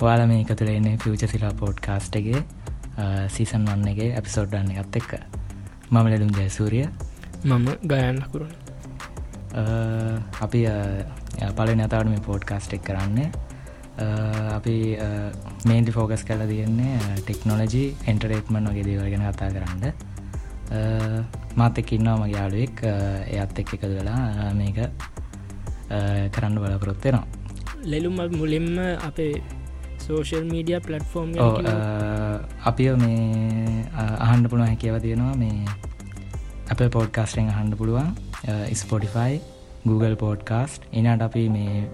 [0.00, 2.40] වාල මේ එකතුරන්නේ ෆියච සිලා පෝඩ් කාස්ටගේ
[3.28, 5.12] සීසන් වන්නගේ ඇපිසෝඩ්ඩන්න එකත් එක්ක.
[5.90, 6.86] මම ලැඩුම් ජයසූරිය.
[7.44, 8.54] මම ගයන්න අකුරුණ
[10.40, 10.60] අපි
[11.56, 13.30] පල නතාවට මේ පෝඩ් කාස්ට් එක් කරන්නේ.
[14.56, 14.76] අපි
[15.66, 19.84] මේන්ටි ෆෝකස් කල තියන්නේ ටෙක්නෝලජි එන්ටරේට්මන් වගේ දේවල් ගැන කතා කරන්න.
[21.56, 22.76] මාත එක්කින්නවා මගේ යාලුවෙක්
[23.32, 24.78] එයත් එක් එකතු වෙලා මේක
[26.34, 27.26] කරන්න බලපොරොත්වෙනවා
[27.84, 28.68] ලෙලුමත් මුලින්ම
[29.08, 29.34] අපේ
[30.04, 31.30] සෝෂල් මීඩිය පලට්ෆෝර්ම්
[32.70, 33.84] අපි මේ
[34.26, 35.64] අහන්ඩ පුළුව හැකිව තියෙනවා මේ
[36.72, 38.10] අප පෝඩ්කාස්ටෙන් අහන්ඩ පුළුවන්
[38.80, 39.40] ස්පොටිෆයි
[39.84, 41.84] Google පෝඩ්කාස්ට් එනට අපි මේ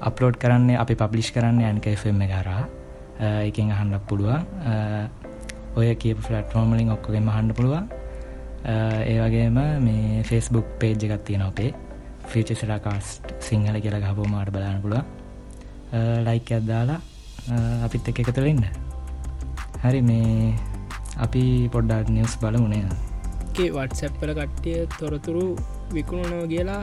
[0.00, 2.62] අප්ලෝඩ් කරන්නේ අපි පබ්ලිෂ් කරන්න යන්කFM කරා
[3.42, 4.42] එකෙන් අහන්ඩක් පුළුවන්.
[5.76, 7.88] ඔය කියප ෆලට්ෆෝර්මලින් ඔක්කොගෙම හන්ඩ පුළුවන්.
[9.06, 11.74] ඒවගේම මේ ෆෙස්බුක් පේජ් එකත් තියෙන අපේ.
[12.28, 15.04] ෆිචසලා කාස්ට් සිංහල කියලා ගහපු මාට බලන්න පුළුව
[16.26, 17.00] ලයික් අදදාලා
[17.84, 18.64] අපිත් එක එකතුරෙන්න්න
[19.82, 20.54] හරි මේ
[21.18, 22.86] අපි පොඩ්ඩක් නිවස් බලමුණේ
[23.58, 25.44] වටසැප්පල කට්ටිය තොරතුරු
[25.92, 26.82] විකුණනව කියලා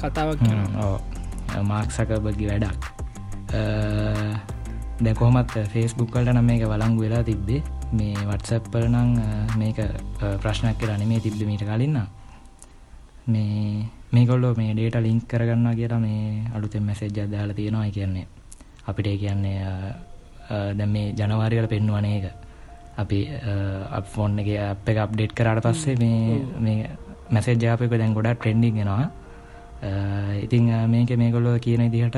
[0.00, 0.40] කතාවක්
[1.62, 2.80] මාක්සකබගි වැඩක්.
[4.98, 7.62] දැකොමත් ෆේස්බුක් කලට නම් මේක වලංගු වෙලා තිබ්බේ.
[7.92, 9.10] මේ වටසැප්පල නං
[9.56, 9.78] මේක
[10.40, 11.98] ප්‍රශ්නයක් කියලා නෙමේ තිබ්බ මීට කලින්න්න
[13.26, 18.26] මේ මේකොල්ලෝ මේ ඩේට ලිංක් කරගන්න කියලා මේ අලුතෙන් මැසේජ් අදදාල තියෙනවා කියන්නේ
[18.86, 19.58] අපිට කියන්නේ
[20.72, 22.26] දැ මේ ජනවාරිකට පෙන්වන එක
[22.96, 23.20] අපි
[24.06, 26.90] ෆෝන් එක අප එක අප්ඩේට් කරට පස්සේ මේ මේ
[27.30, 29.10] මැසේජ් ජාපයක දැන් ගොඩක් ට්‍රෙන්ඩික් ගෙනවා
[30.38, 32.16] ඉතිං මේක මේකොල්ලෝ කියන ඉදිහට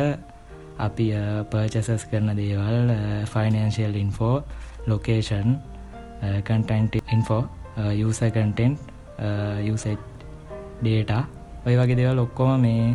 [0.79, 1.07] අපි
[1.51, 2.93] පර්චසස් කරන දේවල්
[3.27, 4.37] financial info
[4.87, 5.57] location
[6.43, 7.43] content info
[7.97, 8.79] යස කටෙන්ට්
[9.65, 9.85] යස
[10.81, 11.23] ඩේටා
[11.67, 12.95] ඔය වගේ දෙවල් ඔක්කොම මේ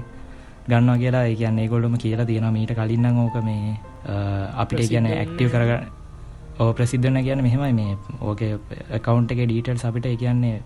[0.67, 3.75] ගන්නවා කියලා කියන්නේ ගොල්ලොම කියලා තියෙන මීට කලින්න්න ඕක මේ
[4.55, 5.71] අපිට කියන ඇක්ටව කරග
[6.59, 7.97] ඕ ප්‍රසිද්ධන කියන මෙහෙමයි මේ.
[8.21, 8.41] ඕක
[9.01, 10.61] කවන්් එක ඩීටල් අපිට කියන්නේ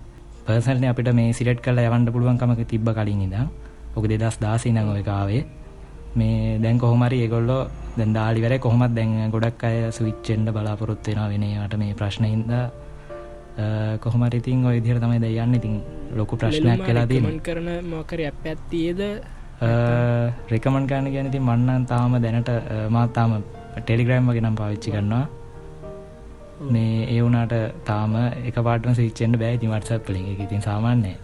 [0.45, 3.35] පර්සල්න අපිට මේ සිලට් කල යවන්ට පුළුවන්කමක තිබ්බ කලින් ඉද
[3.95, 5.43] ඕක දෙදස් දාසි නං ඔයකාවේ
[6.15, 7.61] මේ දැන් කොහොමරි ඒගොල්ලෝ
[7.97, 12.51] දැන් දාලිවර කොහොමත් දැන් ගොඩක් අය සවිච්චෙන්ඩ බලාපොරොත්වෙන වෙනට මේ ප්‍රශ්නහින්ද
[13.99, 15.81] කොහොමරිතින් ඔය දිර තමයි දයන්න ඉතින්
[16.15, 19.01] ලොකු ප්‍රශ්නයක් කලා දීමන් කරන මොකර ඇප ඇත්තියද
[19.59, 22.53] රෙකමන් ගන්න ගැන ති මන්නන් තාම දැනට
[22.89, 23.41] මාතාම
[23.77, 25.25] ටෙලිග්‍රෑම් වගේ නම් පාවිච්චි කරන්නවා
[26.61, 27.53] මේ ඒ වුනාට
[27.85, 29.57] තාම එක පාටම සිච්චෙන්ට බෑ.
[29.57, 31.15] ති වටසත් පලින් එක ඉතින් සාමාන්‍යය.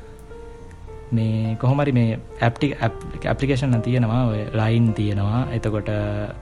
[1.12, 4.22] මේ කොහොමරි මේ ඇප්ටි ඇපලිකේෂන් තියෙනවා.
[4.28, 5.42] ඔය ලයින් තියෙනවා.
[5.58, 5.90] එතකොට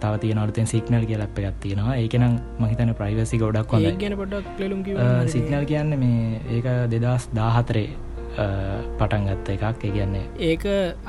[0.01, 1.95] තව තිය අලුතෙන් සික්නල් කිය ලප් එකක් තියෙනවා.
[1.95, 4.07] ඒකනම් මහිතන ප්‍රයිවසි ගොඩක් පොඩක්
[5.27, 7.89] සික්නල් කියන්න මේ ඒක දෙදස් දාහතරේ
[8.35, 9.81] පටන් ගත්ත එකක්.
[9.81, 10.63] කියන්නේ ඒක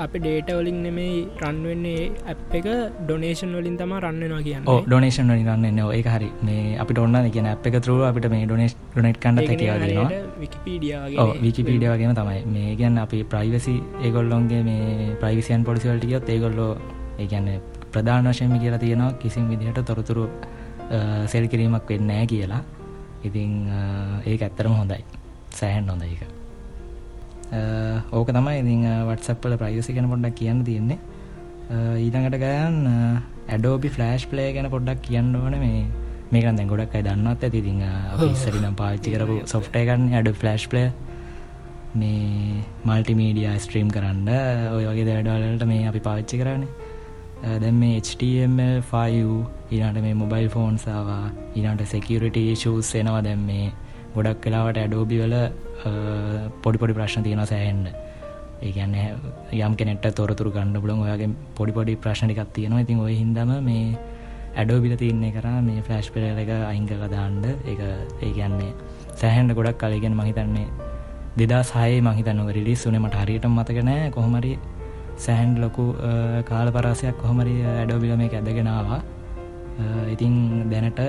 [0.04, 2.66] අප ඩේට වලින් නෙමේ රන්වෙන්නේ ඇප් එක
[3.06, 4.66] ඩොනේෂන් වලින් තම රන්නවා කියන්න.
[4.88, 6.30] ඩොනේෂන් වලින් රන්න ඒ හරි.
[6.48, 12.16] මේ අපිට ඔන්න කියන ඇ් එක තුරුව අපිට මේ ඩොනේස් ඩොනෙට් කන්ඩ කියවදනවා විකිපීඩිය වගෙන
[12.20, 12.40] තමයි.
[12.56, 13.76] මේ ගැන්න අපි ප්‍රයිවසි
[14.08, 16.72] ඒගොල්ලොන්ගේ මේ ප්‍රයිවිසියන් පොලිසිවල්ටියොත් ඒගොල්ලෝ
[17.22, 17.48] ඒගැන්න
[17.94, 20.28] ප්‍රධාන වශයම කියලා තියෙනවා කිසිම් විදිහට තොරතුරු
[21.32, 22.62] සෙල් කිරීමක් වෙන්නෑ කියලා.
[23.30, 23.52] ඉතිං
[24.26, 25.02] ඒ ඇත්තරම හොඳයි.
[25.58, 26.41] සෑහන් හොඳ එක
[28.12, 30.98] ඕක තමයි ඉතිං වටසප්පල ප්‍රයිසි ගැන පොඩ්ඩක් කියන්න තියෙන්නේ.
[31.98, 32.76] ඊළඟට ගයන්
[33.48, 35.58] ඇඩෝබි ෆලෑශ් ප්ලේ ගැන පොඩ්ඩක් කියන්න ඕන.
[35.60, 35.84] මේ
[36.32, 37.58] මේකන් දැන් ගොඩක් අයි දන්නත් ඇති.
[37.58, 37.82] ඉතිං
[38.28, 40.88] ඉස්සරිනම් පාච්චි කරපු සොෆ්ට එකන්න ඇඩ ෆලෑශ් ප්ලේ
[41.94, 44.28] මේ මල්ටිමීඩිය ස්ට්‍රීම් කරන්න.
[44.76, 46.90] ඔය වගේ දැඩවලට මේ අපි පාච්චි කරන්නේ.
[47.60, 48.96] දැම් මේ HTML5
[49.72, 51.24] ඊනට මේ මොබයිල් ෆෝන්සාවා
[51.54, 53.22] ඊනට සෙකියරිට ෂූස් එනවා.
[53.22, 53.72] දැම් මේ
[54.14, 55.36] ගොඩක් කලාවට ඇඩෝබි වල
[56.62, 57.86] පොඩිපොඩි ප්‍රශ්න තියෙන සෑහෙන්න්න
[58.62, 58.94] ඒගැන්න
[59.58, 62.80] යම් කෙනෙට තොරතුර ගන්න පුලන් ඔයාගේ පොඩිපොඩි ප්‍රශ්නිකක් තියෙනවා.
[62.80, 63.96] ඉතින් ඔය හිදම මේ
[64.54, 67.74] ඇඩෝබිල තියන්නේ කර මේ ෆලස්් පෙර එක අංගක දාන්ඩ ඒ
[68.20, 68.72] ඒ කියන්නේ
[69.14, 70.68] සෑහන්ඩ ගොඩක් කලගෙන මහිතන්නේ
[71.38, 74.52] දෙදා සහය මහිතන්නව රිලිස් වනමට හරියට මතකනෑ කොහොමරි
[75.16, 75.88] සෑහන්ඩ් ලොකු
[76.44, 79.00] කාල පරසයක් කොහොමරි ඇඩෝබිල මේ ඇදගෙනවා
[80.12, 80.34] ඉතින්
[80.70, 81.00] දැනට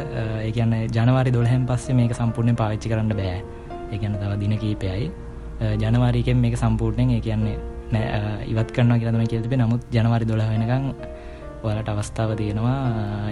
[0.42, 3.42] ඒකන්න ජනවාරි දොළහැන් පස්සේ මේක සම්පූර්ණය පාවිච්චි කරන්න බෑ.
[3.94, 5.12] ඒගැන තව දින කීපයයි.
[5.82, 7.58] ජනවාරීකෙන් මේක සම්පූර්ණයෙන් ඒ කියන්නේ
[7.94, 10.88] නෑ ඉවත් කරන්න කියලම කියතිබේ නමුත් ජනවාරි දොළ වෙනකං
[11.68, 12.80] ඔලට අවස්ථාව තියෙනවා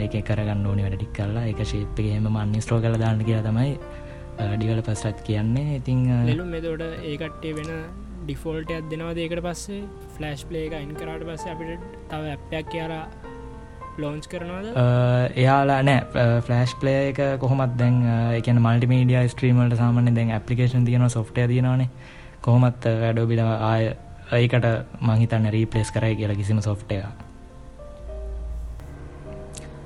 [0.04, 1.48] ඒක කරගන්න ඕනි වැඩ ටික් කරලා.
[1.52, 3.74] එක ශේප්පගේම මන්න ස්ට්‍රෝ කල දාන්න කියලා තමයි
[4.60, 5.76] ඩිවල පස්රත් කියන්නේ.
[5.80, 6.06] ඉතිං
[6.38, 7.72] ලු මෙතොට ඒකට්ටේ වෙන
[8.24, 9.82] ඩිෆෝල්ට අත් දෙනවා ඒකට පස්සේ?
[10.16, 13.04] ෆලස්් ප්ලේ එක අයින් කරට පස්සේ අපිට තව ඇප්පයක් කියලා
[13.98, 14.72] ලෝන්ච් කරනවාද?
[15.36, 16.30] එයාලා නෑ.
[16.42, 17.98] ෆලස්් පලේ එක කොහොමත් දැන්
[18.38, 21.90] එකන මල්ටිමීඩිය ස්ට්‍රීමල්ට සාමන දැන් ඇපලිකේෂන් තියන සොෆ්ටය තියනවානේ.
[22.42, 23.92] කොහොමත් වැඩෝබිල ආය
[24.34, 24.66] ඒකට
[25.02, 27.02] මහිතන්න රීපලේස් කරයි කියලා කිසිම සොෆ්ටය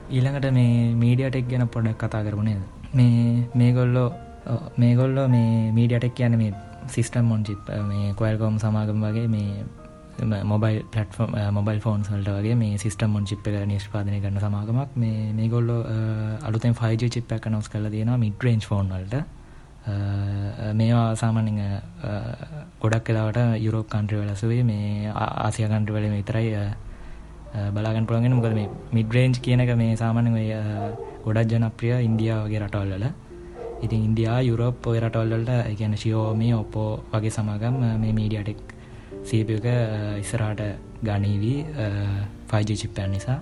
[0.09, 2.61] ඊළඟට මේ මීඩියටෙක් ගැන පොඩක් කතා කරමුණේද
[2.93, 4.09] මේ මේගොල්ලෝ
[4.77, 6.53] මේගොල්ලෝ මේ මීඩියටෙක් කියන මේ
[6.87, 9.65] සිිස්ටම් මොන් චිප් මේ කොල්කොම් සමාගම් වගේ මේ
[10.17, 15.33] මොබයිල් පලටෆෝම් මොබයිල් ෆෝන් සල්ට වගේ මේ සිිස්ටම් මොන් චිප් එක නිෂ්පාදනය කරන සමාගමක් මේ
[15.33, 19.15] මේගොල්ලෝ eh, අලුතෙන් ෆයිජ චිප් එක නොස් කල තියෙන මිඩරේන්් ෆෝන් වලට.
[19.85, 21.81] Eh, මේවා සාමානින් eh,
[22.79, 26.63] ගොඩක් කලාවට යුරෝප කන්ට්‍රි වලසුවේ මේ ආසිය කන්ට්‍රවල විතරයි
[27.71, 30.31] බලාගන් පුළන්ගෙන මොකද මේ මිඩරේන්ජ් කියනක මේ සාමාන
[31.25, 33.05] ගොඩක් ජනප්‍රිය ඉන්දියාවගේ රටවල්ල
[33.81, 38.74] ඉතින් ඉන්දයා යුරෝප් ඔය රටවල්ලට ගැන ශියෝමී ඔපෝ වගේ සමාගම් මේ මීඩියටෙක්
[39.29, 39.67] සීපක
[40.21, 40.61] ඉස්සරාට
[41.07, 41.59] ගනීවී
[42.49, 43.39] ෆයිජ චිප්පයන් නිසා.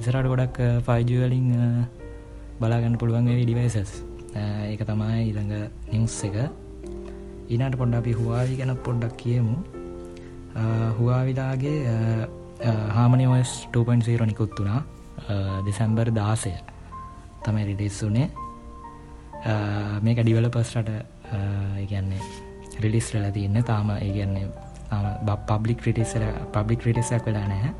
[0.00, 1.48] ඉසරට ගොඩක් ෆයිජවලින්
[2.60, 3.92] බලාගන්න පුළුවන්ගේ ඩිවයිසස්
[4.70, 5.54] ඒක තමයි ඊළඟ
[5.92, 6.36] නිවස් එක.
[7.52, 9.56] ඊනට පොඩ්ඩ අපි හවාවි ගැන පොඩ්ඩක් කියමු.
[10.98, 11.78] හුවාවිලාගේ
[12.96, 14.82] හාමනි ඔස් 2.0 නිකුත් වුණා.
[15.66, 16.52] දෙසැම්බර් දාසය
[17.44, 18.28] තමයි රිඩෙස් වුනේ
[20.06, 20.90] මේක ඩිවලපස්ට
[21.84, 22.22] ඉගන්නේ
[22.82, 23.58] රිලිස් රල තියන්න.
[23.70, 24.46] තාම ඒගන්නේ
[25.48, 26.14] පබ්ලික් රිටිස්
[26.54, 27.72] පබ්ලික් රිටිසක් වෙලා නැහැ.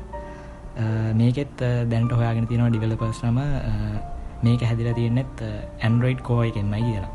[1.19, 1.61] මේකෙත්
[1.91, 3.37] දැන්ට හොයාගෙන තියෙනවා ඩිවලපස්නම
[4.45, 7.11] මේක හැදිල තියෙන්නෙත් ඇන්ඩරෝයිඩ් කෝ එකෙන්මයි කියලා.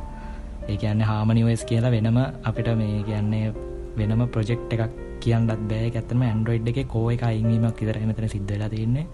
[0.69, 3.53] ඒ කියන්න හාමනිවස් කියලා වෙනම අපිට මේ කියන්නේ
[3.99, 4.95] වෙනම ප්‍රජෙක්් එකක්
[5.25, 5.91] කියන්නත් බෑ.
[5.91, 9.07] ඇත්තම ඇන්ඩරෝයිඩ් එක කෝ එක අයිවීමක් විතර මෙතන සිද්ධලා තියන්නේ.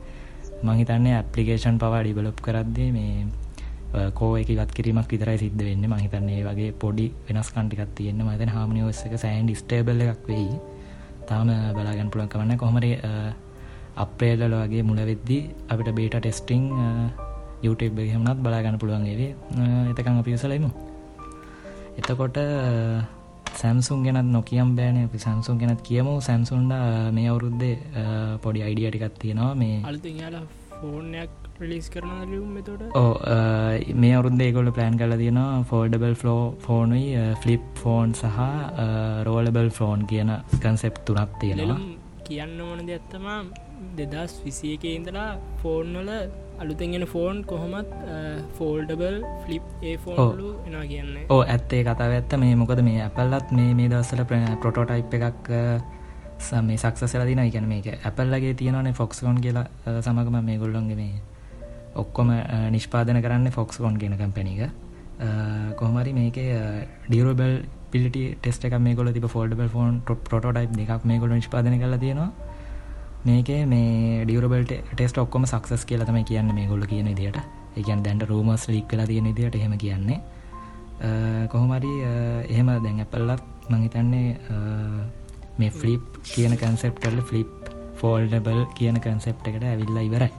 [0.66, 3.26] මහිතන්නේ ඇපලිකේෂන් පවා ඩිවලප් කරද්දේ මේ
[4.18, 5.84] කෝ එක ගත් කිරීමක් විතරයි සිද්ධ වෙන්න.
[5.92, 8.22] මහිතන්නේ වගේ පොඩි වෙනස් කන්ටිකත් තියෙන්න.
[8.26, 10.48] මතන හාමනිවස් එක සෑන්ඩ ස්ටේබල් එකක් වෙයි.
[11.28, 12.96] තාම බලාගන් පුළන් කවන්න කොහමරේ
[13.96, 15.38] අප්‍රේල්ල වගේ මුලවෙද්දි
[15.68, 16.62] අපිට බේට ටෙස්ටිං
[17.64, 19.34] YouTube එහෙමනත් බලාගන්න පුළුවන්ගේ
[19.90, 20.70] එතකං අපි විසලයිමු
[21.98, 22.36] එතකොට
[23.56, 25.04] සැම්සුන් ගෙනත් නොකියම් බෑන.
[25.04, 26.20] අපි සැම්සුන් ගෙනත් කියමු.
[26.20, 26.72] සැම්සුන්ඩ
[27.16, 27.74] මේ අවුරුද්දේ
[28.42, 29.54] පොඩි අයිඩිය ටිකත් තියෙනවා.
[29.54, 29.82] මේ
[30.78, 33.12] ෆෝනයක් ප්‍රලිස් කරන මෙතට ඕ
[34.02, 37.06] මේ අවුරුද්දේ ගොල ප්ලෑන් කල තියෙනවා ෆෝඩබල් ෆලෝ ෆෝනුයි
[37.42, 38.40] ෆලිප් ෆෝන් සහ
[39.28, 40.32] රෝලබල් ෆෝන් කියන
[40.64, 41.78] කන්සෙප් තුනක් තියෙනවා.
[42.28, 43.38] කියන්න ඕන දෙත්තමා
[43.98, 45.28] දෙදස් විසියක ඉඳලා
[45.62, 46.10] ෆෝන්වල
[46.62, 47.90] අලුතෙන්ගෙන ෆෝන් කොහොමත්
[48.58, 51.12] ෆෝල්ඩබල් ෆලිප් ඒ ෆෝන්ලු එනා කියන්න.
[51.34, 52.32] ඕ ඇත්තේ කතාව ඇත්ත.
[52.44, 54.24] මේ මොකද මේ ඇපල්ලත් මේ මේ දවස්සල
[54.62, 55.52] ප්‍රොටෝටයිප් එකක්
[56.38, 61.14] සම සක්සල දින ගැන මේක ඇපල්ලගේ තියෙනවනේ ෆොක්ස්කෝන් කියලා සමගම මේ ගොල්ලොන්ගේ මේ
[61.94, 62.32] ඔක්කොම
[62.70, 64.70] නිෂ්පාදන කරන්න ෆොක්ස්කෝන් ගෙන කම්පැනික
[65.76, 66.38] කොහමරි මේක
[67.08, 67.54] ඩියරබල්
[67.90, 72.30] පිලිට ටෙස්ට එක මේ ගොල තිබ ෆෝල්ඩබල් ෆෝන් ප්‍රොටෝටයිප් එකක් මේ ගොල නිෂ්පාදන කල තියෙනවා.
[73.24, 77.38] මේක මේ ඩියරබල්ට ටෙස්ට ඔක්කොම සක්සස් කියලා තමයි කියන්න මේ ගොල්ල කියන දිට
[77.76, 80.20] එකන් දැන්ට රූමස් ලික් කලා තියෙන දිට හෙම කියන්නේ.
[81.48, 81.92] කොහොමරි
[82.48, 84.36] එහෙම දැන් ඇපල්ලත් මහිතන්නේ
[85.58, 87.50] මේ ෆලිප් කියන කන්සෙප්ටල්ල ෆලිප්
[87.96, 90.32] ෆෝල්ඩබල් කියන කන්සෙප්ට එකට ඇවිල්ලා ඉවරයි.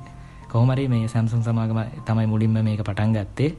[0.47, 3.51] කොහමරි මේ සැම්සුම් සමාගම තමයි මුලින්ම මේක පටන් ගත්තේ.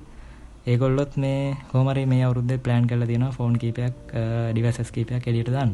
[0.67, 3.95] ඒගොල්ලොත් මේ කෝමරි මේ අවුද්ධ ප්ලෑන් කල තියෙන ෆෝන් කීපයක්
[4.53, 5.73] ඩිවසස් කීපයක් එලියට දන්න.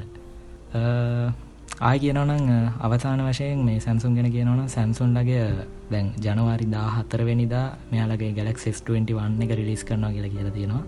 [1.80, 5.44] ආය කියනවනං අවසාන වශයෙන් මේ සැම්සුන් ගෙන කියනවන සැම්සුන්ලගේ
[5.90, 10.84] දැන් ජනවාරි දා හතරවෙනිදා මෙයාලගේ ගැලක් ස්21 එක රිලිස් කරනවා කියලා කියලා තියෙනවා.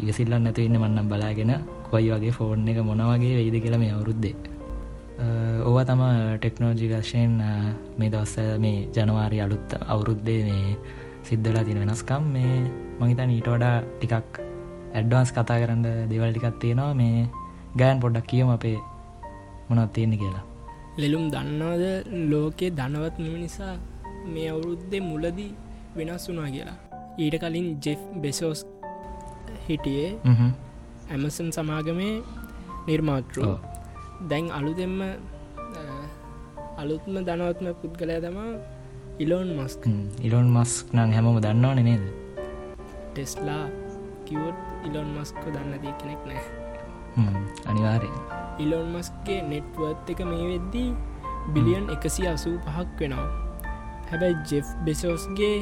[0.00, 1.52] ඉවසිල්ලන්න නැතු ඉන්න මන්නම් බලාගෙන
[1.90, 4.34] කොයි වගේ ෆෝන් එක මොනවගේ වෙයිද කියලා මේ අවුරුද්දේ.
[5.66, 6.02] ඕවා තම
[6.36, 7.32] ටෙක්නෝජි වශයෙන්
[7.98, 10.76] මේ දවස්ස මේ ජනවාරි අලුත් අවුරුද්දේ මේ
[11.28, 12.54] සිද්ධලා තින වෙනස්කම් මේ
[13.00, 14.40] මහිතන් ඊට වඩා ටිකක්
[14.94, 16.92] ඇඩ්වාන්ස් කතා කරන්න දෙවල් ටිකක් තියෙනවා.
[16.94, 17.28] මේ
[17.80, 18.78] ගෑන් පොඩ්ඩක් කියම අපේ
[19.68, 20.44] මොනත් තියෙන කියලා.
[21.02, 21.84] ලෙලුම් දන්නවද?
[22.30, 23.74] ලෝකයේ ධනවත් මෙම නිසා
[24.34, 25.52] මේ අවුරුද්දේ මුලදී
[25.96, 26.78] වෙනස් වුනා කියලා.
[27.18, 28.60] ඊට කලින් ජෙෆ් බෙසෝස්
[29.68, 30.10] හිටියේ
[31.10, 32.14] ඇමසන් සමාගමේ
[32.86, 33.38] නිර්මාතෘ.
[34.30, 35.00] දැන් අලුදෙම්ම
[36.80, 38.52] අලුත්ම ධනවත්ම පුද්ගලය තමා
[39.18, 39.82] ඉලෝන් මස්ක්
[40.22, 42.04] ඉලොන් මස්ක් නං හැමම දන්නවන නේද?
[43.10, 43.64] ටෙස්ලා
[44.26, 46.44] කිවොත් ඉලොන් මස්ක දන්න දී කෙනෙක් නෑ
[47.66, 48.16] අනිවාරෙන්
[48.58, 50.88] ඉලොන් මස්ගේ නෙට්වත් එක මේ වෙද්දී
[51.54, 53.28] බිලියන් එකසි අසූ පහක් වෙනවා.
[54.10, 55.56] හැබැයි ජෙෆ් බෙසෝස්ගේ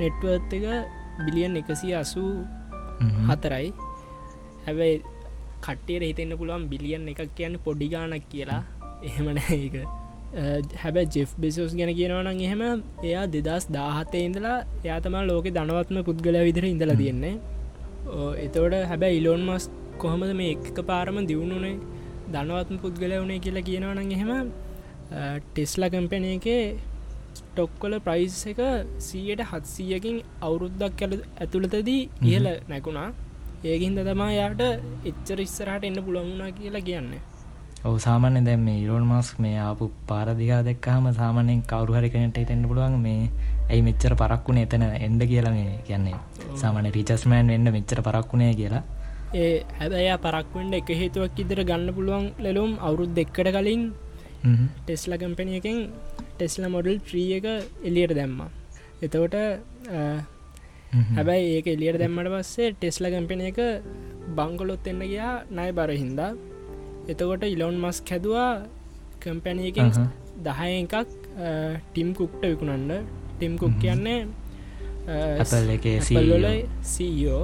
[0.00, 0.66] නෙට්වත් එක
[1.24, 2.32] බිලියන් එකසි අසූ
[3.28, 3.68] හතරයි
[4.68, 4.96] හැබැයි
[5.64, 8.62] කට්ටියට හිතෙන්න්න පුළුවන් බිලියන් එකක් කියන්න පොඩිගානක් කියලා.
[9.08, 9.76] එහෙමන එක
[10.76, 12.62] හැබැ ජෙෆ් බෙසෝස් ගැන කියනවනම් එහෙම
[13.08, 17.34] එයා දෙදස් දාහතේ ඉඳලා යාතමා ලෝක දනවත්ම පුද්ගල විදිර ඉඳලා තියෙන්නේ.
[18.44, 19.70] එතවට හැබැ ඉලෝන් මස්
[20.02, 21.76] කොහොමද මේ එක පාරම දියුණුනේ
[22.34, 24.52] දනවත්ම පුද්ගල වුණේ කියලා කියනවනම් එහෙම
[25.46, 26.48] ටෙස්ලා කම්පැන එක
[27.48, 28.60] ටොක්කොල ප්‍රයිස් එක
[29.06, 33.08] සීයට හත්සීයකින් අවුරුද්දක් ඇතුළතදී ඉහල නැකුණා
[33.64, 34.60] ඒකින්ද තමා යාට
[35.10, 37.10] එච්චර ඉස්සරහට එන්න පුළමුණා කියලා කියන්න.
[37.84, 42.68] ඔව සාමාන්‍ය දැම් මේ ඉරෝන් මස් මේ ආපු පාරදිකා දෙක්කහම සාමානයෙන් කවරු හරි කනට හිතෙන්න්න
[42.70, 43.30] පුළුවන් මේ
[43.70, 45.72] ඇයි මෙච්චර පරක්වුණේ එතන එන්ඩ කියලා මේ?
[45.88, 46.16] කියන්නේ.
[46.54, 48.82] සාමාන රිචස්මෑන් වෙන්න මෙච්චර පරක්වුණේ කියලා.
[49.34, 53.82] ඒ හැබැයි පරක්වෙන්ඩ එක හේතුවක් ඉදිර ගන්න පුළුවන් ලෙලුම් අවුරුද් දෙක්කට කලින්
[54.86, 55.78] ටෙස්ල කම්පැනියකින්
[56.36, 57.46] ටෙස්ල මොඩල් ත්‍රී එක
[57.88, 58.40] එලියට දැම්ම.
[59.02, 59.36] එතවට
[61.16, 63.58] හැබැයි ඒක එලියට දැම්මට පස්සේ ටෙස්ල කම්පෙන එක
[64.38, 66.32] බංගොලොත් එන්න ගයා නයි බර හින්දා.
[67.10, 68.50] එතකොට ඉලොන් මස් හැදවා
[69.22, 69.88] කම්පැනියකින්
[70.46, 70.94] දහය එකක්
[71.92, 72.92] ටිම් කුක්ට විකුණන්ඩ
[73.36, 74.20] ටිම් කුක් කියන්නේ
[76.06, 76.46] සල්ල
[76.92, 77.42] සීෝ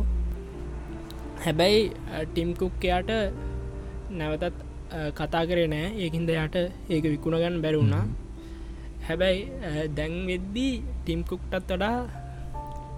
[1.44, 1.80] හැබැයි
[2.30, 3.10] ටිම් කුක්කයාට
[4.18, 4.56] නැවතත්
[5.18, 5.86] කතා කරේ නෑ.
[6.02, 6.56] ඒකින්ද යට
[6.92, 8.04] ඒක විකුණගන්න බැරුණා
[9.08, 9.40] හැබැයි
[9.96, 11.96] දැන් වෙද්දී ටිම් කුක්ටත් වඩා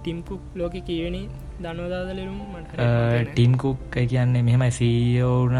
[0.07, 1.21] ටිම්කුක් ලෝක කියවෙනි
[1.59, 2.39] දනවදාදලරුම්
[3.35, 5.55] ටිම් කුක් කියන්නේ මෙහෙමයි සීෝන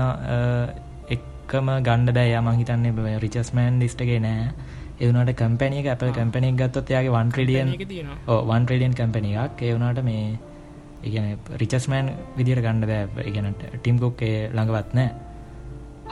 [1.15, 4.47] එක්කම ගණ්ඩ බෑ යම හිතන්නේ රිචස්මෑන් ලිස්ටගේ නෑ.
[5.03, 7.69] එවනට කම්පැනිය අප කම්පැනික් ගත්තොත් යාගේ වන් ්‍රඩියන්
[8.49, 10.39] වන් ්‍රඩියන් කම්පැනියක් ඒවනට මේ
[11.03, 11.27] ඉගන
[11.61, 13.27] රිචස්මෑන් විදිර ගණ්ඩ බෑ.
[13.29, 15.09] ඉගනට ටිම්කුක්ේ ළඟවත් නෑ.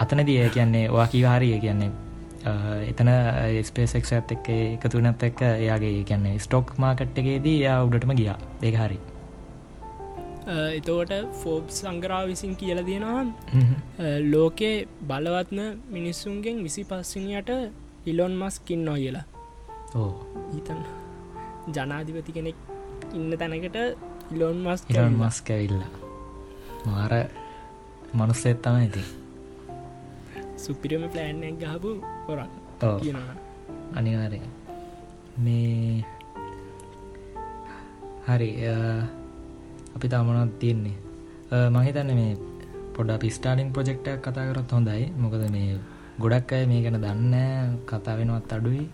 [0.01, 1.92] අතනදී කියන්නේ වා කිවාහරි කියන්නේ
[2.92, 3.10] එතන
[3.70, 8.38] ස්පේසෙක් ඇත් එක්ක එකතුනත් එක්ක එයාගේ කියන්නේ ස්ටොක් මාකට් එකේදී යා උඩටම ගියා.
[8.64, 9.00] දෙක හරි.
[10.80, 13.24] එතෝට ෆෝබ් සංගරා විසින් කියල තියෙනවා
[14.34, 14.75] ලෝකේ
[15.12, 15.62] බලවත්න
[15.96, 17.50] මිනිස්සුන්ගෙන් විසි පස්සිනයට
[18.06, 19.25] ඉලොන් මස් කින්නෝ කියලා.
[19.96, 20.12] ඕ
[20.54, 20.82] හිතන්
[21.75, 22.58] ජනාධිපති කෙනෙක්
[23.14, 23.78] ඉන්න තැනකට
[24.34, 25.92] ඉලොන් මස් ඉලොන් මස් කැවිල්ලා
[26.86, 27.14] මාර
[28.14, 29.04] මනුස්සෙත් තම ඇති
[30.64, 31.92] සුපිරම ප්ලෑන්ක් ගහපු
[32.28, 32.52] හොරක්
[33.02, 33.36] කියනවා.
[33.98, 34.40] අනිවාරය
[35.46, 36.04] මේ
[38.28, 38.50] හරි
[39.96, 40.98] අපි තමනත් තියෙන්නේ?
[41.76, 42.32] මහිතන්න මේ
[42.96, 45.04] පොඩ පිස්ටාලින් ප්‍රජෙක්ටක් කතා කරත් හොඳයි.
[45.24, 45.80] මොකද මේ
[46.24, 47.36] ගොඩක් අය මේ ගැන දන්න
[47.90, 48.86] කතා වෙනවත් අඩුයි.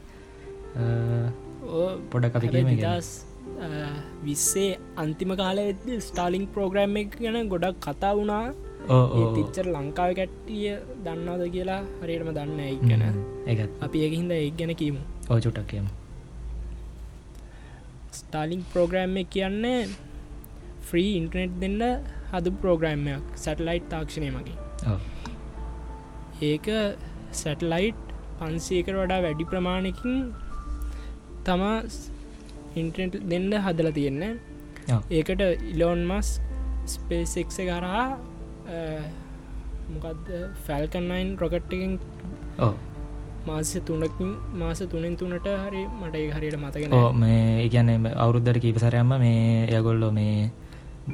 [2.12, 3.10] පොඩ කපිකීම දස්
[4.25, 4.72] විස්සේ
[5.03, 5.60] අන්තිම කාල
[6.08, 8.46] ස්ටාලිං ප්‍රෝග්‍රම් එක ගැන ගොඩක් කතා වුණා
[9.35, 13.03] තිච්චර ලංකාව කැට්ටිය දන්නවද කියලා හරියටම දන්න එක් ගැන
[13.47, 15.91] ඒ අපි ඒහින්ද එක් ගැන කීමු ඕචුටක් කියමු.
[18.11, 19.79] ස්ටාලිං ප්‍රෝග්‍රෑම් එක කියන්නේ
[20.88, 21.81] ෆ්‍රී ඉන්ටනෙට් දෙන්න
[22.31, 24.57] හදු ප්‍රෝග්‍රෑම්මයක් සැටලයිට් තාක්ෂණය මගින්.
[26.41, 26.67] ඒක
[27.41, 28.01] සැටලයිට්
[28.39, 30.15] පන්සේකට වඩා වැඩි ප්‍රමාණකින්
[31.45, 31.77] තමා
[32.75, 34.23] ඉන්ටනෙට් දෙන්න හදල තියෙන්න.
[35.11, 35.41] ඒකට
[35.73, 36.29] ඉලෝන් මස්
[36.88, 38.05] ස්පේසෙක්ස කරා
[39.89, 41.93] මොකක්ද ෆැල්කන්නයින් රොකට් එකෙන්
[43.43, 50.11] මාස තුනකින් මාස තුනෙන් තුනට හරි මට හරියට මතගෙන මේ ඉගැන අවුරුද්ධර කීපසරයම්ම මේ එයගොල්ලෝ
[50.11, 50.51] මේ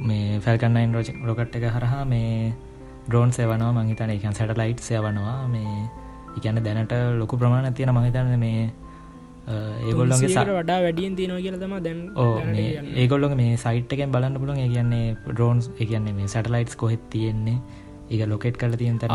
[0.04, 2.54] මේ ෆැල්කන්නයින් රෝජ රොකට් එක හරහා මේ
[3.06, 5.78] ඩ්‍රෝන් සේවනවා මංහිතන එකන් සැටලයිට් සයවනවා මේ
[6.38, 8.70] ඉගැන දැනට ලොකු ප්‍රමාණ තියෙන මහිතන්න මේ
[9.48, 12.34] ඒගොල්ලොගේ වඩා වැඩියෙන් තියනවා කියලතම දැන් ඕ
[13.04, 17.58] ඒගොල්ලො මේ සයිට් එකෙන් බලන්න පුළන් කියන්නේ ඩ්‍රෝන්ස් එකන්නේ මේ සැටලයිට්ස් කොහෙත් තියෙන්නේ.
[18.12, 19.12] ඒක ලොකෙට් කල තියෙන් තර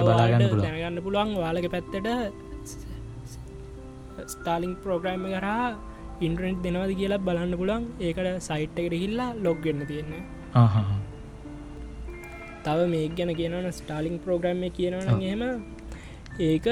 [0.00, 2.08] බලාගන්න පුළ ගන්න පුළුවන් වාලක පැත්තට
[4.34, 5.68] ස්ටාලිං ප්‍රෝග්‍රෑම් කරා
[6.26, 10.22] ඉන්ටරෙන්ට් දෙනවද කියලා බලන්න පුළන් ඒකට සයිට් එකට හිල්ලා ලොග් ගන්න තියෙන්නේ.
[12.64, 15.42] තව මේ ගැන කියනවන ස්ටාලිං ප්‍රෝග්‍රම්ම කියනවන හෙම
[16.48, 16.66] ඒක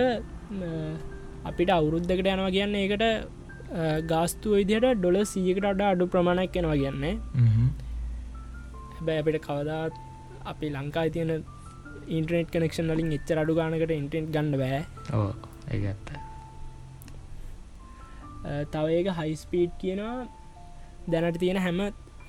[1.48, 3.04] අපිට අවුරුද්ධකට යනවා කියන්න ඒකට
[4.12, 7.14] ගාස්තු විදියට ඩොල සීකට අඩ අඩු ප්‍රමාණයක් කෙනවා කියන්නේ.
[8.96, 9.94] හැබැ අපිට කවදාත්
[10.52, 11.30] අපි ලංකා තියන
[12.16, 14.80] ඉන්ටනෙට් කනෙක්ෂන් වලින් එච්චර අඩු ගානකට ඉන්ටෙන්ට් ගන්න බෑ.
[15.18, 15.30] ඕ
[15.74, 16.08] ඒගත්ත
[18.72, 20.18] තව ඒක හයිස්පීට් කියනවා.
[21.12, 21.80] දැනට තියෙන හැම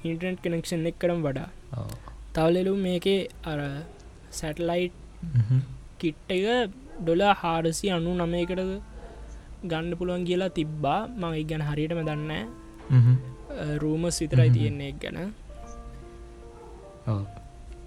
[0.09, 1.49] ඉන්ටනෙට් කනෙක්ෂන් එක් කරම් වඩා
[2.35, 3.19] තවලෙලු මේකේ
[3.51, 3.59] අර
[4.39, 4.95] සැටලයිට්
[6.01, 6.45] කිට් එක
[7.01, 8.61] ඩොල හාරසි අනු නමයකට
[9.69, 10.99] ගන්න පුළුවන් කියලා තිබ්බා.
[11.21, 12.31] මං ගැන හරියටම දන්න
[13.83, 15.17] රූමස් විතරයි තියෙන්නේ ගැන.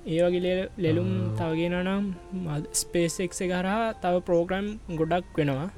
[0.06, 2.04] ඒවගේ ලෙලුම් තවගෙන නම්
[2.80, 4.66] ස්පේසෙක් කරා තව පෝග්‍රම්
[4.98, 5.68] ගොඩක් වෙනවා.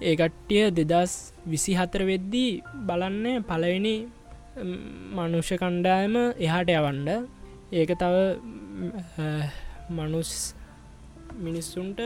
[0.00, 1.12] ඒකට්ටිය දෙදස්
[1.52, 2.50] විසි හතර වෙද්දී
[2.88, 3.96] බලන්න පලවෙනි
[5.16, 6.14] මනුෂ්‍ය කණ්ඩායම
[6.44, 7.08] එහාට යවන්ඩ
[7.72, 8.14] ඒක තව
[9.90, 10.30] මනුස්
[11.44, 12.00] මිනිස්සුන්ට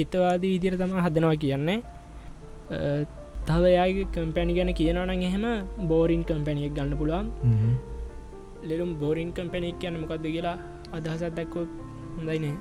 [0.00, 1.78] හිතවාදී විදිර තම හදනවා කියන්නේ.
[3.48, 5.46] තව යාගේ කම්පැනි ගැන කියනවන එහෙම
[5.92, 7.28] බෝරින් කම්පැනියක් ගන්න පුළුවන්.
[8.62, 10.56] ලෙරුම් බෝරින් කම්පැනික් කියන්න මොකක්ද කියලා
[10.96, 11.70] අදහසත් දැක්කොත්
[12.16, 12.54] හොඳයිනේ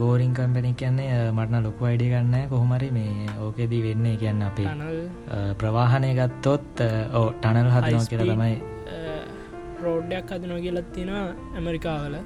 [0.00, 4.68] බෝරිං කම්පැනි කියන්නේ මටන ලොකු අයිඩිය ගන්න කොහොමරි මේ ඕකෙදී වෙන්නේ කියන්න අපේ
[5.60, 6.82] ප්‍රවාහනය ගත්තොත්
[7.20, 8.54] ඕ ටනල් හදනවා කියලා තමයි
[9.84, 11.14] රෝඩ්ඩයක් හදනවා කියලත් තියෙන
[11.58, 12.16] ඇමරිකාවල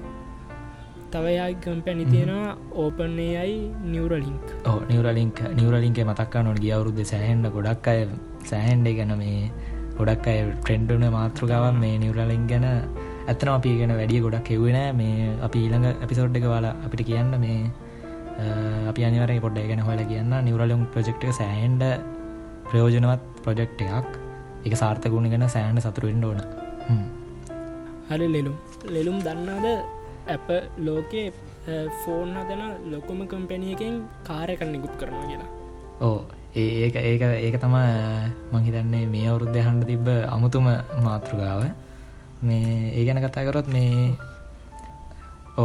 [1.15, 2.53] තවයා කම්පැනි තියෙනවා
[2.85, 3.59] ඕපන්නේ අයි
[3.93, 8.01] නිවරලින්ක් ඕ නිවරලින්ක් නිවරලින්ගේ මතක්කා නොට ගිය අවුරුද්ධ සෑහෙන්ඩ ගොඩක් අය
[8.53, 9.51] සෑහන්ඩේ ගැන මේ
[9.99, 15.67] ගොඩක් අය ට්‍රෙන්ඩ්න මාතෘකාවන් මේ නිවරලින් ගැන ඇත්තන අපි ගැන වැඩිය ගොඩක් එව්වෙන මේ අපි
[15.67, 17.61] ඊළඟ ඇපිසෝඩ් එක වාලා අපිට කියන්න මේ
[18.91, 20.33] අපි අනිවර පොඩ්ඩ ගැන හොල කියන්න.
[20.47, 21.83] නිවරලුම් ප්‍රජෙක්්ක සෑහන්ඩ
[22.71, 24.13] ප්‍රයෝජනවත් ප්‍රොජෙක්් එකක්.
[24.67, 26.41] එක සාර්ථකුණ ගැන සෑන්ඩ සතුරුවෙන්ඩ ඕන.
[28.11, 28.57] හරි ලෙලුම්.
[28.97, 29.67] ලෙලුම් දන්නාද
[30.35, 30.49] ඇප
[30.87, 31.27] ලෝකේ
[32.03, 33.95] ෆෝන් හදන ලොකුම කම්පැනියකින්
[34.29, 35.51] කාරයකන්න නිකුත් කරනවා කියලා.
[36.07, 36.19] ඕ
[36.55, 37.77] ඒක ඒක ඒක තම
[38.55, 40.67] මහිතන්නේ මේ අවුරුද්ධ හන්ඩ තිබ්බ අමුතුම
[41.07, 41.63] මාතෘකාව.
[42.49, 43.93] මේ ඒ ගැන කතා කරොත් මේ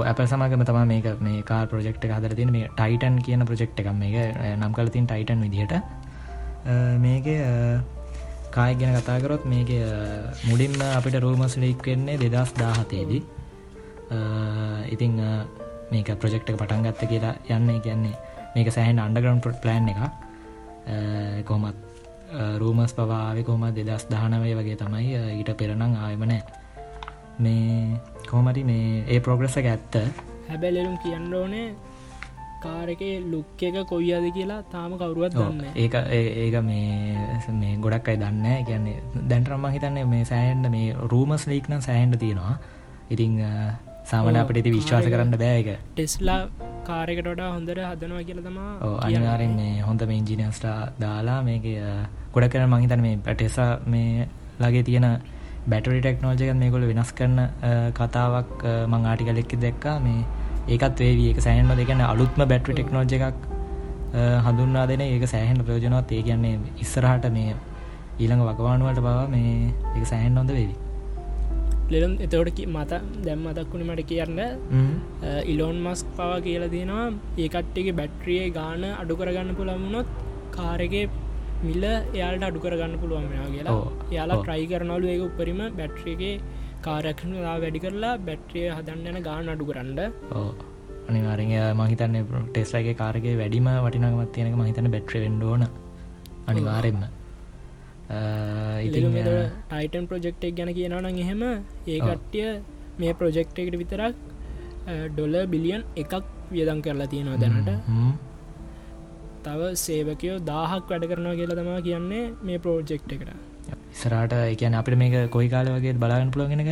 [0.02, 4.16] ඇප සමගම තම මේක මේ කාල් ප්‍රජෙක්් හදර තින මේ ටයිටන් කියන ප්‍රජෙක්් එකම් මේක
[4.60, 5.74] නම් කලතින් ටයිටන් විදිහට.
[7.06, 7.28] මේක
[8.56, 9.70] කාය ගැන කතාකරොත් මේක
[10.50, 13.22] මුඩින්ම අපිට රූමස් ලික් වෙන්නේ දෙදස් දාහතේදී
[14.96, 15.20] ඉතිං
[15.92, 18.16] මේක ප්‍රජෙක්්ක පටන් ගත්ත කියලා යන්න කියන්නේ
[18.56, 20.00] මේක සෑහන් අන්ඩග්‍රම් පොට් ප්ලෑන් එක
[21.46, 21.78] කොමත්
[22.62, 26.42] රූමස් පවාාව කොම දෙදස් දානවය වගේ තමයි ඊට පෙරණං ආයමනෑ
[27.40, 29.96] මේ කොහමරි මේ ඒ ප්‍රෝග්‍රෙස එක ඇත්ත.
[30.50, 31.68] හැබැලෙරුම් කියන්න ඕනේ
[32.64, 33.02] කාරක
[33.32, 35.96] ලුක් එක කොයියාද කියලා තාම කවරුවත් දන්න ඒක
[36.42, 37.28] ඒක මේ
[37.62, 42.56] මේ ගොඩක් අයි දන්න කියන්නේ දැන්ටරම්ම හිතන්නේ මේ සෑන්ඩ මේ රූමස් ලීක්න සෑන්ඩ තියෙනවා.
[43.10, 43.42] ඉතිං
[44.12, 46.40] සාමන අපිට විශ්වාස කරන්න බෑක ටෙස්ලා
[46.90, 48.72] කාරකට වඩා හොඳට හදනවා කියල තමා
[49.08, 51.68] අනිවාරෙන් මේ හොඳ මේ ඉංජිනස්ටා දාලා මේක
[52.36, 54.28] ගොඩ කරන මහිතන මේ පැටෙසා මේ
[54.64, 55.08] ලගේ තියෙන
[55.72, 57.40] බැටරි ටෙක්නෝජයක මේකොල වෙනස් කරන
[58.00, 59.98] කතාවක් මං ආටිකලෙක්කි දැක්කා.
[60.06, 60.22] මේ
[60.74, 63.46] ඒකත් වේවී එක සෑහන්ම දෙකන අලුත්ම බැට්‍රි ටෙක්නෝජ එකක්
[64.46, 66.12] හඳුන්වා දෙන ඒක සෑහෙන්ට ප්‍රයෝජනවත්.
[66.12, 67.56] ඒ කියන්නේ ඉස්සරහට මේ
[68.22, 69.54] ඊළඟ වකවානුවට බව මේ
[69.98, 70.76] එක සෑහෙන් හොඳ වේවි
[71.92, 72.94] ලෙලම් එතවට මත
[73.26, 74.40] දැම් මතක්කුණ මට කියන්න.
[75.54, 77.06] ඉලෝන් මස්ක් පවා කියලා තියෙනවා
[77.46, 80.10] ඒකට්ටගේ බැට්‍රිය ගාන අඩු කරගන්න පුළමුණොත්
[80.58, 81.06] කාරගේ
[81.68, 83.80] මිල්ල එයාලට අඩු කරගන්න පුළුවන් වෙන කියලා.
[84.18, 86.36] යාලා ට්‍රයි කරනවලු ඒක උපරිම බැට්‍රියගේ
[86.88, 90.00] කාරක්ෂලා වැඩි කරලා බැට්‍රිය හදන්න යන ගාන අඩු කරන්න.
[91.10, 92.16] අනිවාරෙන් මහිතන්න
[92.52, 95.64] ටෙස්ලගේ කාරගේ වැඩිම වටිනකමත් තියෙනක මහිතන බැට්‍ර වෙන්ඩෝන
[96.52, 97.04] අනිවාරෙන්ම
[98.86, 102.50] ඉතින් ටයිටන් ප්‍රජෙක්්ටක් ගැන කියනවන එහෙම ඒ කට්ටිය
[103.00, 104.16] මේ ප්‍රොජෙක්් එකට විතරක්
[105.12, 106.14] ඩොල බිලියන් එකක්
[106.52, 107.70] වියදම් කරලා තියෙනවා දැනට.
[109.46, 113.32] තව සේවකයෝ දාහක් වැඩ කරනවා කියලා තමා කියන්නේ මේ ප්‍රෝජෙක්් එකට.
[113.94, 116.72] ඉසරට එකන අපිට මේක කොයි කාල වගේ බලාගන්න පුළගෙනක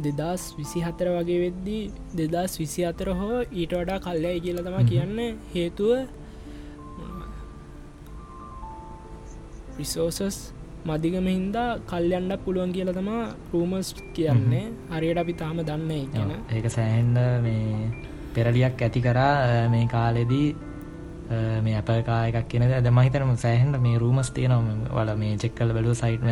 [0.00, 1.82] දෙදස් විසි හතර වගේ වෙද්දී
[2.14, 5.18] දෙදස් විසි අතර හෝ ඊට වඩා කල්ලයි කියලා තම කියන්න
[5.54, 5.92] හේතුව
[9.80, 10.38] රිසෝසස්
[10.86, 14.64] මදිගම හින්දා කල්යන්ඩ පුළුවන් කියල තමා රූමස් කියන්නේ.
[14.92, 16.30] හරියට අපි තාම දන්න කියන.
[16.56, 17.90] ඒක සෑහන්ඩ මේ
[18.34, 20.48] පෙරලියක් ඇති කරා මේ කාලෙදී
[21.64, 22.90] මේ අපකා එකක් කියන ද.
[22.98, 26.22] මහිතනම සෑහන්ට මේ රූමස් තියනම් වල මේ චෙක්කල බැලූ සයිට්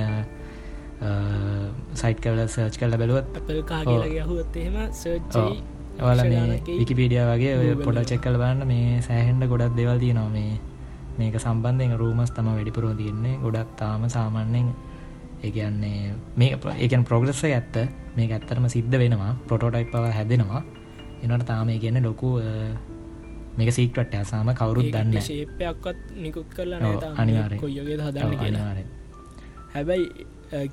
[2.03, 3.27] සයිට් කල සර්ච් කල බැලුවත්
[5.03, 5.35] සර්ච්
[6.07, 10.31] වල මේ විකිපීඩිය වගේ පොඩ චෙක්කල බන්න මේ සෑහන්ඩ ගොඩක් දෙවල් තියනවා.
[10.37, 10.53] මේ
[11.19, 13.39] මේක සම්බන්ධයෙන් රූමස් තම වැඩිපුරෝ තියන්නේ.
[13.45, 14.69] ගොඩක් තාම සාමාන්‍යෙන්
[15.47, 16.51] ඒගන්නේ මේ
[16.83, 17.77] ඒකන් ප්‍රෝග්‍රෙස්ස ඇත්ත.
[18.17, 19.33] මේ ඇත්තරම සිද්ධ වෙනවා.
[19.49, 20.63] පොටෝටයිප් පව හැදෙනවා.
[21.23, 22.31] එනට තාම කියන්න ලොකු
[23.57, 28.73] මේක සීක්ටට ඇසාම කවුරුත් දන්න ශේපයක්වත් නිකුත් කරලා අනිවාර කොයගේ හදන්න කියලා.
[29.75, 30.27] හැබැයි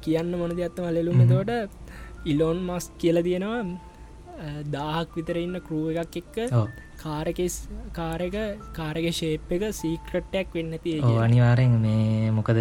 [0.04, 1.52] කියන්න මොනද ඇත්තම ලෙලුම තෝට
[2.32, 3.64] ඉලෝන් මස් කියල තියෙනවා
[4.70, 6.38] දාහක් විතර ඉන්න කරුව එකක් එක්ක
[6.98, 7.56] කාරකෙස්
[7.92, 8.36] කාරක
[8.74, 12.60] කාරග ශේප් එක සීක්‍රට්ටයක් වෙන්න තිය අනිවාරෙන් මේ මොකද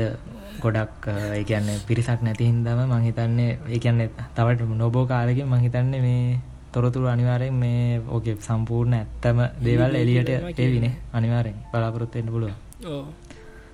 [0.61, 6.41] ගොඩක් ඒකන්න පිරිසක් නැති හින්දම මහිතන්නේ ඒකන්න තවට නොබෝ කාලකින් මහිතන්නේ මේ
[6.73, 12.53] තොරතුරු අනිවාරයෙන් මේ ඕකේ සම්පූර්ණ ඇත්තම දේවල් එලියට ඒවින අනිවාරෙන් බලාපොරොත්තෙන්ට පුළුව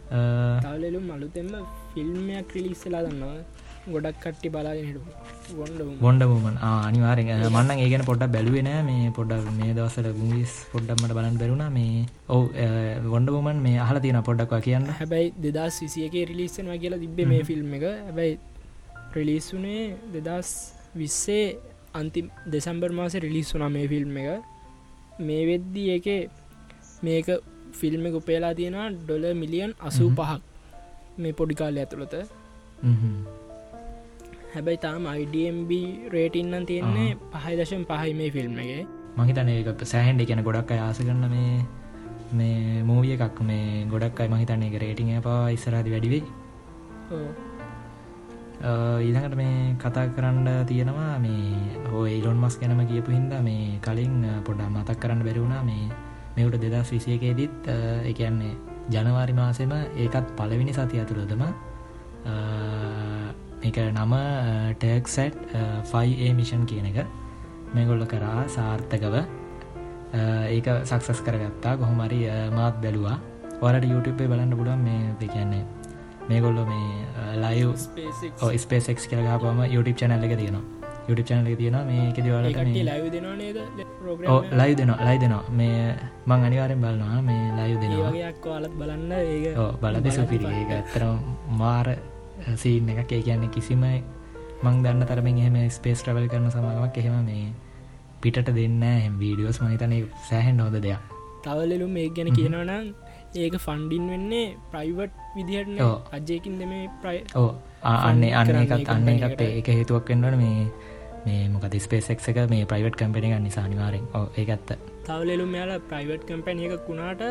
[0.09, 1.49] තවලලු මලුතෙම
[1.93, 3.39] ෆිල්ම්මයක් ක්‍රිලිස්සලා දන්නවා
[3.93, 4.99] ගොඩක් කට්ටි බලාගෙනට
[6.03, 11.65] බොන්ඩ මුමන් අනිවාරෙන් මන්න ඒගෙන පොඩ්ඩ බැලුවෙන මේ පොඩ්ඩ මේ දවසට ගුවිස් පොඩ්ඩම්මට බලන් බැරුණ
[11.77, 12.43] මේ ඔව
[13.13, 14.87] ගොඩ මුමන් මේ අහල තියෙන පොඩ්ඩක් කියන්න.
[15.01, 17.87] හැබැයි දෙදස් විසියගේ රිලිස්සනවා කියලා තිබ්බ මේ ෆිල්ම් එක.
[18.07, 18.39] හැබැයි
[19.13, 19.83] ප්‍රලිස්සුනේ
[20.17, 20.51] දෙදස්
[20.97, 21.47] විස්සේ
[21.95, 24.29] අන්තිම් දෙසම්බර් මාස රිලිස් වනා මේ ෆිල්ම් එක.
[25.21, 26.07] මේ වෙද්දී එක
[27.03, 27.29] මේක
[27.81, 30.41] ෆිල්ම් එක උපේලා තියෙනවා ඩොල මිලියන් අසූ පහක්
[31.19, 32.15] මේ පොඩිකාල ඇතුළත
[34.59, 35.73] හැබැයි තාම අයිඩම්B
[36.13, 38.87] රේටින්නන් තියෙන්නේ පහයි දශම් පහයි මේ ෆිල්ම් එක.
[39.17, 41.53] මහිතන ඒක සෑහන්ඩ කියන ගොඩක් අයාස කරන්න මේ
[42.33, 46.23] මේ මූවිය එකක් මේ ගොඩක් අයි මහිතන්නේ එක රේටිං පවා ඉස්සරාදි වැඩිවෙයි
[49.01, 51.57] ඊළඟට මේ කතා කරන්න තියෙනවා මේ
[51.89, 55.89] හෝ ඉලොන් මස් ගැනම කියපු හින්ද මේ කලින් පොඩා මතක් කරන්න බැරිවුණා මේ
[56.37, 57.71] මෙවට දෙදස් විසියකේදීත්
[58.05, 58.55] එකන්නේ
[58.91, 61.45] ජනවාරි මාසෙම ඒකත් පලවිනි සති ඇතුළදම
[63.63, 64.13] එක නම
[64.83, 65.37] ටර්ක්සැට්
[65.91, 66.99] ෆයිඒ මිෂන් කියන එක.
[67.75, 69.17] මේගොල්ල කරා සාර්ථකව
[70.55, 71.77] ඒක සක්සස් කරගත්තා.
[71.77, 72.21] කොහොමරි
[72.55, 73.19] මාත් බැලවා.
[73.63, 75.65] වලට YouTube බලන්න පුඩුවන් මේ දෙකන්නේ
[76.31, 77.71] මේගොල්ලො මේ ලයිව්
[78.65, 80.65] ස්පේසෙක් කියලගාපම YouTube චැනල්ල එක තියෙනවා.
[81.09, 82.83] YouTube චැනල තියෙන මේක දවලට ලයි
[84.61, 85.81] ලයි දෙන ලයි දෙනවා මේ
[86.27, 90.47] මං අනිවාරෙන් බලනවා මේ දෙනවාගේයක් අලත් බලන්න ඒ බලද සුපිරි.
[90.47, 91.03] ඇත්තර
[91.61, 91.87] මාර
[92.57, 93.13] සීන් එකක්.
[93.13, 93.85] ඒ කියන්නේ කිසිම
[94.63, 97.47] මං දන්න තරමින් එහෙම ස්පේස් ට්‍රවල් කරන සමාවක් එහෙම මේ
[98.23, 99.95] පිටට දෙන්න හැම් වීඩියෝස් මහිතන
[100.31, 101.15] සෑහෙන් හොද දෙයක්.
[101.45, 102.87] තවලලු මේ ගැන කියනවනම්
[103.37, 106.73] ඒක ෆන්ඩින් වෙන්නේ ප්‍රයිවට් විදිහට අජයකින් දෙම
[107.03, 107.51] ප්‍රයි ඕ
[107.83, 109.43] අන්නේ අන්න එකත් අන්න එකට.
[109.49, 110.69] ඒක හේතුවක් වෙන්නට මේ
[111.27, 114.71] මේ මොකද ස්පේසෙක් එක මේ ප්‍රයිවට් කම්පෙන ගන්න නිසානිවාරෙන් ඕ ඒ ඇත්ත.
[115.07, 117.23] තවලෙලුම් යාල ප්‍රයිවට් කම්පැන එකක් වුණාට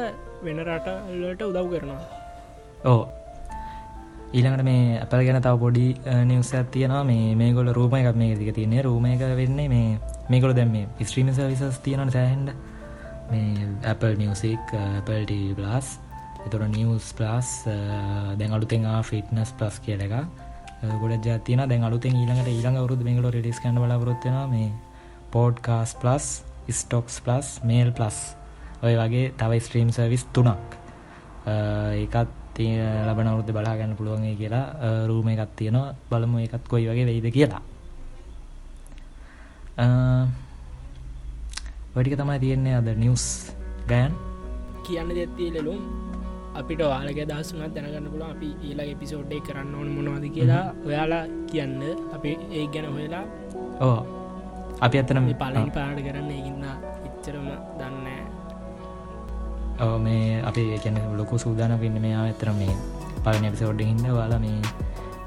[0.45, 2.01] වෙන රටල්ලට උදව් කරනවා.
[2.85, 3.01] ඕ
[4.33, 5.87] ඊළඟට මේ අපල් ගැන තව පොඩි
[6.25, 7.03] නිවස තියෙනවා.
[7.03, 8.81] මේ මේගොල රූප එකක් මේ දික තියන්නේ.
[8.83, 12.51] රූම එක වෙන්නේ මේ මේකොල දැම් මේ ස්ත්‍රීම සවිසස් තියෙනට සෑහන්ඩ
[13.31, 15.99] මේ Apple Music Apple TV Plus
[16.45, 17.49] එතුර නිවස් ප්ලස්
[18.39, 20.13] දැන් අලුතෙන් ෆිටනස් ප්ලස් කියල එක
[21.01, 24.71] ගොඩ ජාතින දැන් අලුතෙන් ඊළඟට ඊළඟ වරුද මේකල රිඩිස් කන්න බලාපොරොත්වෙන මේ
[25.33, 26.27] podcast plus
[26.69, 28.19] stocks plus mail plus
[28.85, 30.77] ඔය වගේ තව ස්ත්‍රීම් සර්විස් තුනක්.
[31.47, 34.65] ඒකත් ලබන අවුද්ධ බලාගන්න පුළුවන්ගේ කියලා
[35.09, 35.95] රූම එකත් තියෙනවා.
[36.09, 37.61] බලමු එකත් කොයි වගේ වෙයිද කියලා.
[41.95, 43.25] වටික තමයි තියෙන්නේ අද නිවස්
[43.89, 44.13] ගෑන්
[44.85, 45.81] කියන්න දෙත්තිය ලෙලුම්
[46.59, 51.81] අපිට වාලක දස්සුනත් දැනගන්න පුළ අපි ඒලා එපිසෝඩ්ඩේ කරන්න ඕන මොනවද කියලා ඔයාලා කියන්න.
[52.15, 53.25] අපි ඒ ගැන හොයලා
[53.87, 53.99] ඕ
[54.85, 56.31] අපි අතන පලනි පාට කරන්න.
[56.49, 56.63] ඉන්න
[57.07, 57.47] එච්චරම
[59.99, 62.75] මේ අපි එකන ලොකු සූදාන පින්න මෙයා ඇතර මේ
[63.23, 64.59] පලන එපිසෝඩ්ඩ හින්න වාලා මේ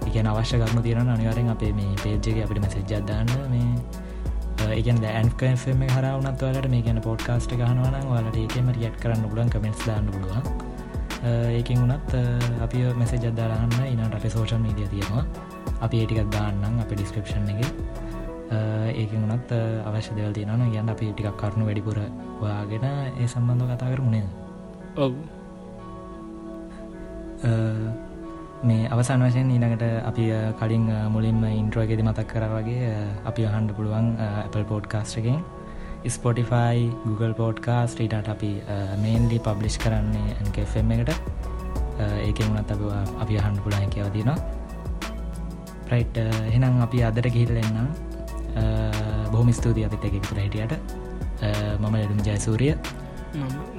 [0.07, 3.69] එකන අවශ්‍ය කරම තිරන අනිවාරෙන් අපේ මේ පේජ්ජගේ අපිට මෙසෙජ්ජදන්න මේ
[4.69, 10.11] ඒකන් ඇන්කම හරවනත් වලට මේ ගැන පොඩ්කාස්ට ගහනවන වලට ඒකම රියට් කරන්න පුලන් කමෙන්ස් දාන්න
[10.13, 10.43] පුළුවන්.
[11.53, 12.13] ඒකින් වුණත්
[12.67, 15.25] අපි මෙස ජදදාරන්න ඉනට අප සෝෂල් මීදිය තියෙනවා.
[15.81, 17.61] අපි ඒටිකක් දාන්නම් අප ඩිස්ක්‍රපෂන් එක.
[18.93, 19.53] ඒක වුණත්
[19.87, 21.99] අවශ්‍ය දෙවල් තියෙනන ගැන්න අපි ටිකක් කරුණු වැඩිපුර
[22.41, 24.25] වාගෙන ඒ සම්බන්ධ කතා කරමුණේ
[24.96, 25.14] ඔව්.
[28.68, 30.24] මේ අවසන් වශයෙන් ඊළඟට අපි
[30.61, 32.90] කලින් මුලින්ම ඉන්ට්‍රෝගෙද මතක් කර වගේ
[33.31, 34.09] අපි අහන්ඩ පුළුවන්
[34.46, 35.40] Apple පෝඩ්කාස්ට්ගෙන්
[36.16, 38.50] ස්පොටිෆයි Google පෝඩ්කාස්ට ඊටට අපි
[39.05, 41.12] මේන්ලි පබ්ලිෂ් කරන්නේ ඇන්කෆම් එකට.
[42.00, 42.83] ඒකෙන් වුණත් අප
[43.22, 44.38] අපි අහන්ඩ පුළන් කියවදිනවා
[45.88, 47.88] ප්‍රයිට් එහෙනම් අපි අදට ගිහිල්ලෙන්නම්
[49.33, 50.72] බොහම ස්තුතියි අපිත එකෙකුර හිටියට.
[51.81, 52.74] මම ලඩුම් ජයසූරිය.
[53.35, 53.70] මම